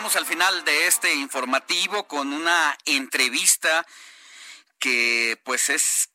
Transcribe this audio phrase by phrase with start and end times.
[0.00, 3.86] Llegamos al final de este informativo con una entrevista
[4.78, 6.08] que pues es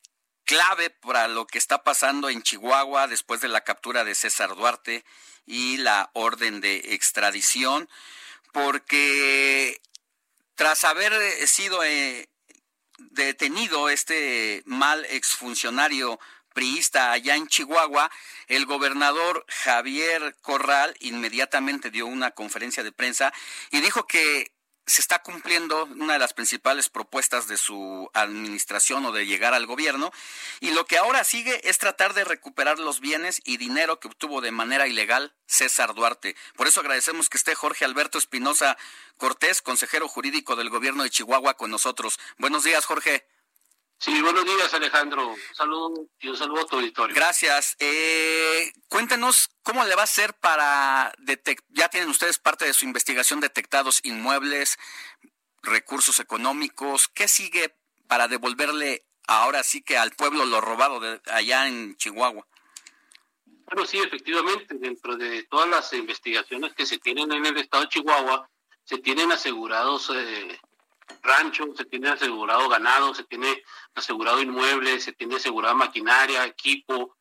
[0.44, 5.04] clave para lo que está pasando en Chihuahua después de la captura de César Duarte
[5.46, 7.88] y la orden de extradición,
[8.52, 9.80] porque
[10.56, 12.28] tras haber sido eh,
[12.98, 16.18] detenido este mal exfuncionario
[16.56, 18.10] priista allá en Chihuahua,
[18.46, 23.30] el gobernador Javier Corral inmediatamente dio una conferencia de prensa
[23.70, 24.52] y dijo que
[24.86, 29.66] se está cumpliendo una de las principales propuestas de su administración o de llegar al
[29.66, 30.10] gobierno
[30.60, 34.40] y lo que ahora sigue es tratar de recuperar los bienes y dinero que obtuvo
[34.40, 36.36] de manera ilegal César Duarte.
[36.56, 38.78] Por eso agradecemos que esté Jorge Alberto Espinosa
[39.18, 42.18] Cortés, consejero jurídico del gobierno de Chihuahua con nosotros.
[42.38, 43.26] Buenos días, Jorge.
[43.98, 45.28] Sí, buenos días Alejandro.
[45.28, 47.14] Un saludo y un saludo a tu auditorio.
[47.14, 47.76] Gracias.
[47.78, 52.84] Eh, cuéntenos cómo le va a ser para detectar, ya tienen ustedes parte de su
[52.84, 54.78] investigación detectados inmuebles,
[55.62, 57.74] recursos económicos, ¿qué sigue
[58.06, 62.46] para devolverle ahora sí que al pueblo lo robado de allá en Chihuahua?
[63.66, 67.88] Bueno, sí, efectivamente, dentro de todas las investigaciones que se tienen en el estado de
[67.88, 68.48] Chihuahua,
[68.84, 70.60] se tienen asegurados eh,
[71.22, 73.62] rancho, se tiene asegurado ganado, se tiene
[73.94, 77.16] asegurado inmuebles, se tiene asegurada maquinaria, equipo.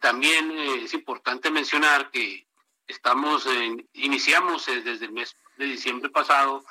[0.00, 2.46] También eh, es importante mencionar que
[2.86, 3.48] estamos
[3.94, 6.64] iniciamos eh, desde el mes de diciembre pasado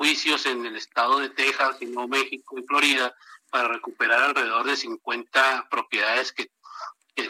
[0.00, 3.14] juicios en el estado de Texas, y Nuevo México y Florida
[3.50, 6.50] para recuperar alrededor de 50 propiedades que,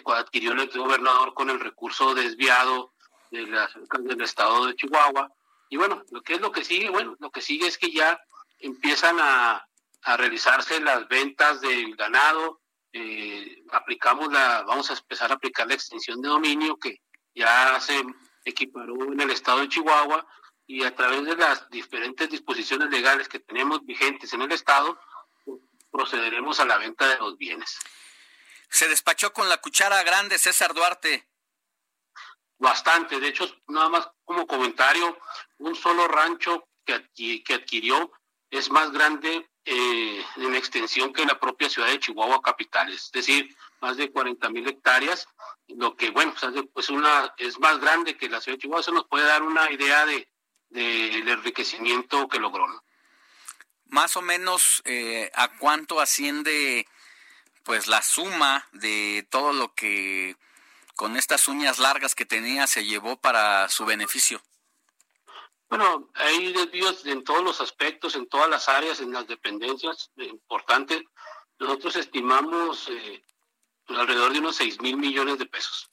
[0.06, 2.92] adquirió el gobernador con el recurso desviado
[3.32, 5.32] de del estado de Chihuahua.
[5.68, 8.20] Y bueno, lo que es lo que sigue, bueno, lo que sigue es que ya
[8.60, 9.66] empiezan a,
[10.16, 16.22] realizarse las ventas del ganado, eh, aplicamos la, vamos a empezar a aplicar la extensión
[16.22, 17.02] de dominio que
[17.34, 18.02] ya se
[18.44, 20.26] equiparó en el estado de Chihuahua
[20.66, 24.98] y a través de las diferentes disposiciones legales que tenemos vigentes en el estado,
[25.90, 27.78] procederemos a la venta de los bienes.
[28.70, 31.28] Se despachó con la cuchara grande César Duarte.
[32.58, 35.18] Bastante, de hecho, nada más como comentario,
[35.58, 38.12] un solo rancho que, que adquirió
[38.50, 43.56] es más grande eh, en extensión que la propia ciudad de Chihuahua capital, es decir,
[43.80, 45.28] más de 40 mil hectáreas,
[45.68, 46.34] lo que, bueno,
[46.72, 49.70] pues una, es más grande que la ciudad de Chihuahua, eso nos puede dar una
[49.70, 50.28] idea de,
[50.68, 52.66] del enriquecimiento que logró.
[53.86, 56.86] Más o menos, eh, ¿a cuánto asciende
[57.64, 60.36] pues la suma de todo lo que
[60.96, 64.40] con estas uñas largas que tenía se llevó para su beneficio?
[65.70, 70.24] Bueno, hay desvíos en todos los aspectos, en todas las áreas, en las dependencias eh,
[70.24, 71.04] importantes.
[71.60, 73.24] Nosotros estimamos eh,
[73.86, 75.88] alrededor de unos 6 mil millones de pesos.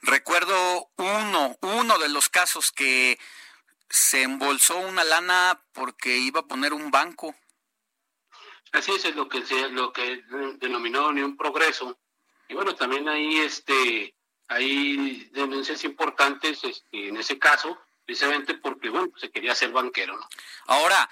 [0.00, 3.18] Recuerdo uno, uno de los casos que
[3.90, 7.34] se embolsó una lana porque iba a poner un banco.
[8.72, 10.24] Así es, lo que se, lo que
[10.56, 11.98] denominó ni un progreso.
[12.48, 14.16] Y bueno, también ahí este
[14.48, 20.16] hay denuncias importantes este, en ese caso precisamente porque, bueno, se quería ser banquero.
[20.16, 20.28] ¿no?
[20.66, 21.08] Ahora,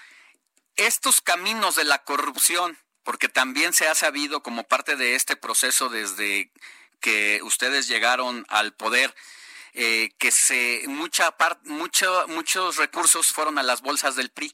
[0.75, 5.89] estos caminos de la corrupción, porque también se ha sabido como parte de este proceso
[5.89, 6.51] desde
[6.99, 9.13] que ustedes llegaron al poder,
[9.73, 14.53] eh, que se mucha parte, mucho, muchos recursos fueron a las bolsas del PRI.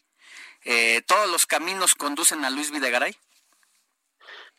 [0.63, 3.17] Eh, ¿Todos los caminos conducen a Luis Videgaray?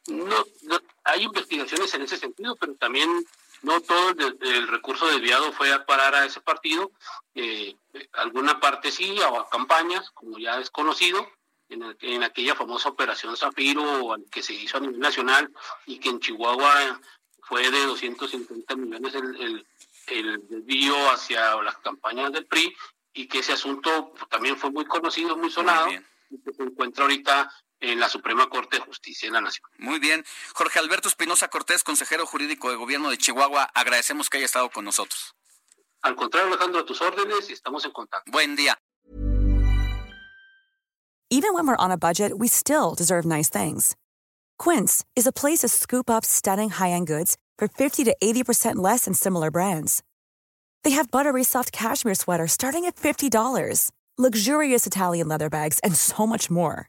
[0.06, 3.26] No, no, hay investigaciones en ese sentido, pero también
[3.62, 6.92] no todo el, recurso desviado fue a parar a ese partido,
[7.34, 7.74] eh,
[8.12, 11.26] alguna parte sí, a campañas, como ya es conocido,
[11.69, 15.52] en, en aquella famosa operación Zafiro que se hizo a nivel nacional
[15.87, 17.00] y que en Chihuahua
[17.43, 19.66] fue de 250 millones el,
[20.06, 22.75] el, desvío hacia las campañas del PRI
[23.14, 25.88] y que ese asunto también fue muy conocido, muy sonado,
[26.31, 29.69] y que se encuentra ahorita en la Suprema Corte de Justicia de la Nación.
[29.78, 30.25] Muy bien.
[30.54, 34.84] Jorge Alberto Espinosa Cortés, consejero jurídico de gobierno de Chihuahua, agradecemos que haya estado con
[34.84, 35.34] nosotros.
[36.02, 38.30] Al contrario, Alejandro, a tus órdenes y estamos en contacto.
[38.30, 38.78] Buen día.
[41.30, 43.94] Even when we're on a budget, we still deserve nice things.
[44.58, 49.04] Quince is a place to scoop up stunning high-end goods for 50 to 80% less
[49.04, 50.02] than similar brands.
[50.84, 56.26] They have buttery soft cashmere sweaters starting at $50, luxurious Italian leather bags, and so
[56.26, 56.88] much more.